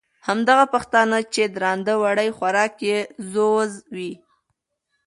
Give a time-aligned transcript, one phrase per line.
[0.03, 2.99] او همدغه پښتانه، چې درانده وړي خوراک یې
[3.31, 4.13] ځوز وي،